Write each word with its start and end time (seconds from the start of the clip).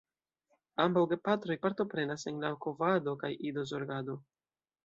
Ambaŭ 0.85 1.03
gepatroj 1.11 1.57
partoprenas 1.67 2.25
en 2.33 2.41
la 2.47 2.51
kovado 2.67 3.15
kaj 3.25 3.33
idozorgado. 3.51 4.21